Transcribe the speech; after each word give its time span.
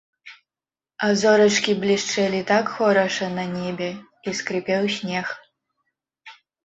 А 1.07 1.09
зорачкі 1.23 1.75
блішчэлі 1.83 2.39
так 2.51 2.71
хораша 2.77 3.27
на 3.37 3.45
небе, 3.57 3.89
і 4.27 4.37
скрыпеў 4.41 4.83
снег. 4.97 5.25